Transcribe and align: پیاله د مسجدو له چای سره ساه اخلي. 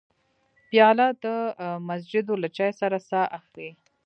پیاله 0.69 1.07
د 1.23 1.25
مسجدو 1.87 2.33
له 2.43 2.47
چای 2.57 2.71
سره 2.81 2.97
ساه 3.09 3.25
اخلي. 3.39 3.69